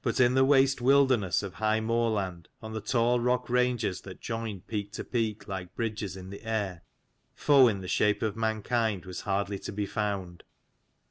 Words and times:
But 0.00 0.18
in 0.18 0.32
the 0.32 0.46
waste 0.46 0.80
wildernesses 0.80 1.42
of 1.42 1.54
high 1.56 1.78
moorland, 1.80 2.48
on 2.62 2.72
the 2.72 2.80
tall 2.80 3.20
rock 3.20 3.50
ranges 3.50 4.00
that 4.00 4.18
joined 4.22 4.66
peak 4.66 4.92
to 4.92 5.04
peak 5.04 5.46
like 5.46 5.74
bridges 5.74 6.16
in 6.16 6.30
the 6.30 6.42
air, 6.42 6.84
foe 7.34 7.68
in 7.68 7.86
shape 7.86 8.22
of 8.22 8.34
mankind 8.34 9.04
was 9.04 9.20
hardly 9.28 9.58
to 9.58 9.70
be 9.70 9.84
found. 9.84 10.44